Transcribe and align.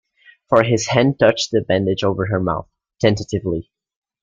For 0.49 0.63
his 0.63 0.87
hand 0.87 1.19
touched 1.19 1.51
the 1.51 1.61
bandage 1.61 2.03
over 2.03 2.25
her 2.25 2.39
mouth— 2.39 2.67
tentatively. 3.01 3.69